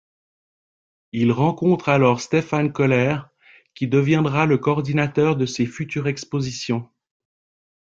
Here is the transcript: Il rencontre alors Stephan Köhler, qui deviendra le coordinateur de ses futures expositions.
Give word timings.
Il 1.11 1.31
rencontre 1.31 1.89
alors 1.89 2.21
Stephan 2.21 2.69
Köhler, 2.69 3.19
qui 3.75 3.87
deviendra 3.87 4.47
le 4.47 4.57
coordinateur 4.57 5.35
de 5.35 5.45
ses 5.45 5.67
futures 5.67 6.07
expositions. 6.07 6.89